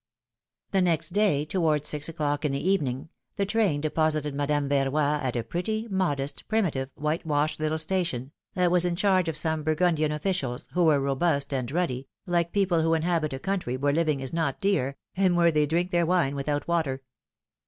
[0.73, 5.21] HE next day, towards six o'clock in the evening, the L train deposited Madame Verroy
[5.21, 10.11] at a pretty, modest, primitive, whitewashed little station, that was in charge of some Burgundian
[10.11, 14.33] officials, who were robust and ruddy, like people who inhabit a country where living is
[14.33, 17.03] not dear, and where they drink their wine without water.